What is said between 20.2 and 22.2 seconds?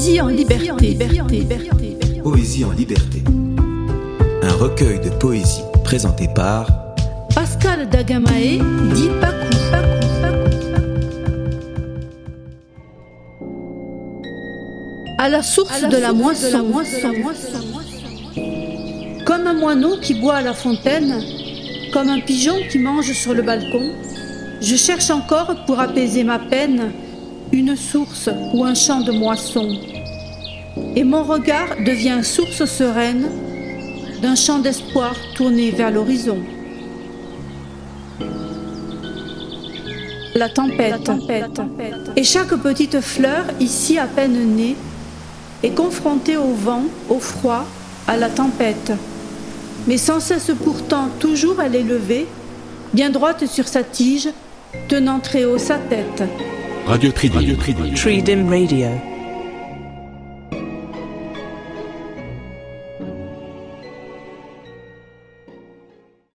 à la fontaine, comme un